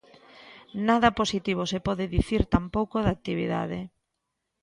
[0.87, 3.79] Nada positivo se pode dicir tampouco da actividade.